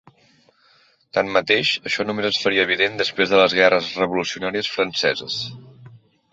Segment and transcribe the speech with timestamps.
[1.17, 5.41] Tanmateix, això només es faria evident després de les Guerres revolucionàries franceses.